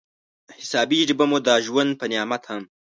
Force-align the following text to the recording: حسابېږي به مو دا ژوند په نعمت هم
حسابېږي 0.61 1.13
به 1.19 1.25
مو 1.29 1.37
دا 1.47 1.55
ژوند 1.65 1.91
په 1.99 2.05
نعمت 2.11 2.43
هم 2.51 2.63